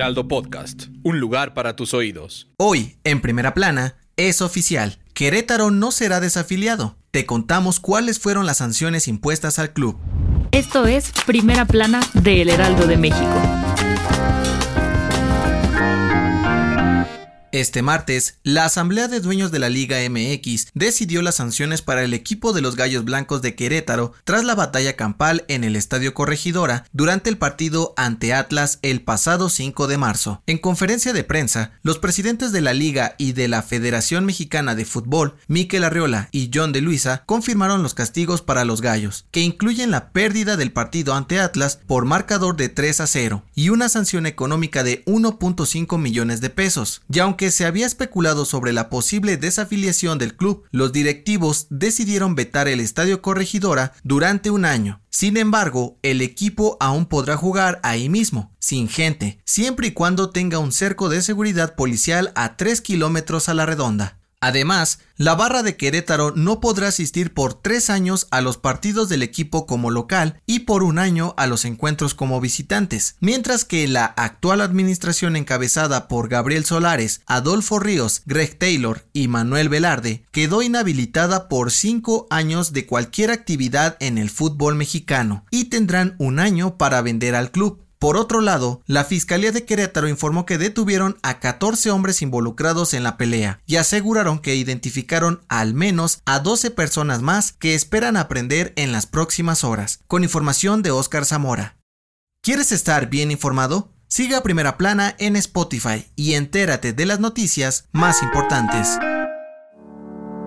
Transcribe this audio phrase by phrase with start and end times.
[0.00, 2.48] Heraldo Podcast, un lugar para tus oídos.
[2.56, 4.98] Hoy, en primera plana, es oficial.
[5.12, 6.96] Querétaro no será desafiliado.
[7.10, 9.98] Te contamos cuáles fueron las sanciones impuestas al club.
[10.52, 13.42] Esto es Primera Plana de El Heraldo de México.
[17.52, 22.14] Este martes, la Asamblea de Dueños de la Liga MX decidió las sanciones para el
[22.14, 26.84] equipo de los Gallos Blancos de Querétaro tras la batalla campal en el Estadio Corregidora
[26.92, 30.42] durante el partido ante Atlas el pasado 5 de marzo.
[30.46, 34.84] En conferencia de prensa, los presidentes de la Liga y de la Federación Mexicana de
[34.84, 39.90] Fútbol, Miquel Arriola y John de Luisa, confirmaron los castigos para los Gallos, que incluyen
[39.90, 44.26] la pérdida del partido ante Atlas por marcador de 3 a 0 y una sanción
[44.26, 47.02] económica de 1.5 millones de pesos.
[47.12, 52.34] Y aunque que se había especulado sobre la posible desafiliación del club, los directivos decidieron
[52.34, 55.00] vetar el Estadio Corregidora durante un año.
[55.08, 60.58] Sin embargo, el equipo aún podrá jugar ahí mismo, sin gente, siempre y cuando tenga
[60.58, 64.19] un cerco de seguridad policial a 3 kilómetros a la redonda.
[64.42, 69.22] Además, la barra de Querétaro no podrá asistir por tres años a los partidos del
[69.22, 74.06] equipo como local y por un año a los encuentros como visitantes, mientras que la
[74.06, 81.46] actual administración encabezada por Gabriel Solares, Adolfo Ríos, Greg Taylor y Manuel Velarde quedó inhabilitada
[81.50, 87.02] por cinco años de cualquier actividad en el fútbol mexicano y tendrán un año para
[87.02, 87.89] vender al club.
[88.00, 93.02] Por otro lado, la Fiscalía de Querétaro informó que detuvieron a 14 hombres involucrados en
[93.02, 98.72] la pelea y aseguraron que identificaron al menos a 12 personas más que esperan aprender
[98.76, 101.76] en las próximas horas, con información de Oscar Zamora.
[102.42, 103.92] ¿Quieres estar bien informado?
[104.08, 108.98] Siga Primera Plana en Spotify y entérate de las noticias más importantes.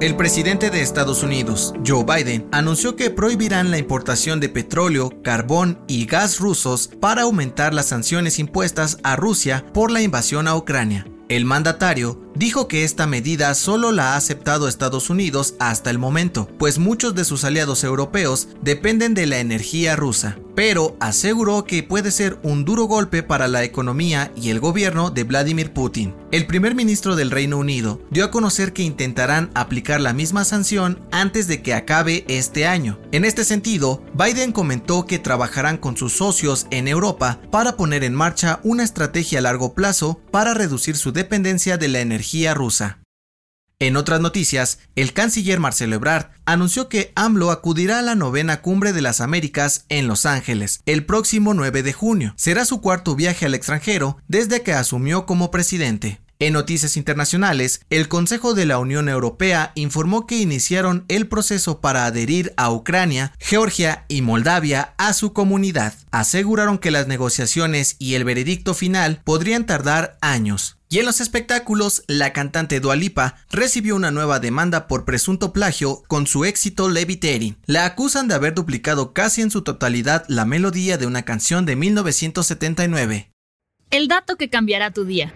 [0.00, 5.80] El presidente de Estados Unidos, Joe Biden, anunció que prohibirán la importación de petróleo, carbón
[5.88, 11.04] y gas rusos para aumentar las sanciones impuestas a Rusia por la invasión a Ucrania.
[11.28, 16.48] El mandatario dijo que esta medida solo la ha aceptado Estados Unidos hasta el momento,
[16.58, 22.12] pues muchos de sus aliados europeos dependen de la energía rusa, pero aseguró que puede
[22.12, 26.14] ser un duro golpe para la economía y el gobierno de Vladimir Putin.
[26.30, 31.00] El primer ministro del Reino Unido dio a conocer que intentarán aplicar la misma sanción
[31.10, 33.00] antes de que acabe este año.
[33.12, 38.14] En este sentido, Biden comentó que trabajarán con sus socios en Europa para poner en
[38.14, 43.00] marcha una estrategia a largo plazo para reducir su dependencia de la energía rusa.
[43.80, 48.92] En otras noticias, el canciller Marcelo Ebrard anunció que AMLO acudirá a la novena cumbre
[48.92, 52.34] de las Américas en Los Ángeles el próximo 9 de junio.
[52.36, 56.20] Será su cuarto viaje al extranjero desde que asumió como presidente.
[56.40, 62.04] En noticias internacionales, el Consejo de la Unión Europea informó que iniciaron el proceso para
[62.04, 65.94] adherir a Ucrania, Georgia y Moldavia a su comunidad.
[66.12, 70.77] Aseguraron que las negociaciones y el veredicto final podrían tardar años.
[70.90, 76.26] Y en los espectáculos, la cantante Dualipa recibió una nueva demanda por presunto plagio con
[76.26, 77.58] su éxito Levitating.
[77.66, 81.76] La acusan de haber duplicado casi en su totalidad la melodía de una canción de
[81.76, 83.30] 1979.
[83.90, 85.34] El dato que cambiará tu día.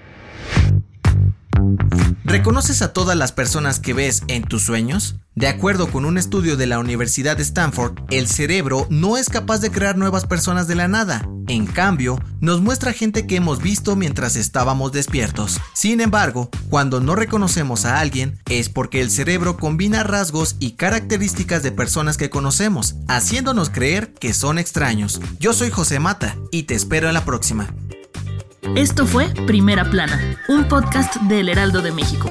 [2.24, 5.16] ¿Reconoces a todas las personas que ves en tus sueños?
[5.34, 9.60] De acuerdo con un estudio de la Universidad de Stanford, el cerebro no es capaz
[9.60, 11.26] de crear nuevas personas de la nada.
[11.48, 15.58] En cambio, nos muestra gente que hemos visto mientras estábamos despiertos.
[15.72, 21.62] Sin embargo, cuando no reconocemos a alguien, es porque el cerebro combina rasgos y características
[21.62, 25.18] de personas que conocemos, haciéndonos creer que son extraños.
[25.40, 27.74] Yo soy José Mata y te espero en la próxima.
[28.76, 32.30] Esto fue Primera Plana, un podcast del Heraldo de México.